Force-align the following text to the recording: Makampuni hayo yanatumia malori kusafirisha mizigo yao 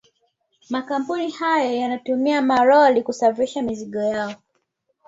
Makampuni 0.69 1.29
hayo 1.31 1.75
yanatumia 1.77 2.41
malori 2.41 3.03
kusafirisha 3.03 3.61
mizigo 3.61 3.99
yao 4.01 4.33